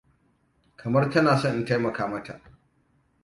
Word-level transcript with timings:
Kamar 0.79 1.03
tana 1.11 1.37
son 1.37 1.55
in 1.59 1.65
taimaka 1.65 2.07
mata. 2.13 2.41